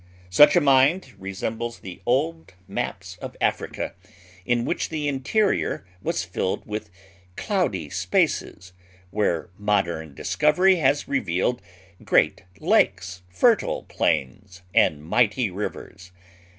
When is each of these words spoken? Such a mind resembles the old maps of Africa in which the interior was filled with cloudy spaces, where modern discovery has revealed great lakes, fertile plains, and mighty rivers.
Such 0.31 0.55
a 0.55 0.61
mind 0.61 1.13
resembles 1.19 1.77
the 1.77 2.01
old 2.07 2.55
maps 2.67 3.17
of 3.17 3.37
Africa 3.39 3.93
in 4.47 4.65
which 4.65 4.89
the 4.89 5.07
interior 5.07 5.85
was 6.01 6.23
filled 6.23 6.65
with 6.65 6.89
cloudy 7.35 7.87
spaces, 7.91 8.73
where 9.11 9.51
modern 9.59 10.15
discovery 10.15 10.77
has 10.77 11.07
revealed 11.07 11.61
great 12.03 12.41
lakes, 12.59 13.21
fertile 13.29 13.83
plains, 13.83 14.63
and 14.73 15.03
mighty 15.03 15.51
rivers. 15.51 16.11